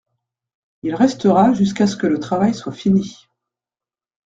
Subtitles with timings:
[0.81, 3.27] Il restera jusqu’à ce que le travail soit fini.